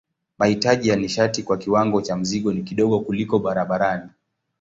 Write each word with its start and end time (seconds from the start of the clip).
Mahitaji 0.39 0.89
ya 0.89 0.95
nishati 0.95 1.43
kwa 1.43 1.57
kiwango 1.57 2.01
cha 2.01 2.15
mzigo 2.17 2.53
ni 2.53 2.63
kidogo 2.63 2.99
kuliko 2.99 3.39
barabarani. 3.39 4.09